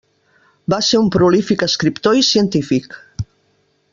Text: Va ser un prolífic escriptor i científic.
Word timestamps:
Va 0.73 0.79
ser 0.87 1.01
un 1.01 1.11
prolífic 1.17 1.67
escriptor 1.69 2.19
i 2.23 2.27
científic. 2.31 2.97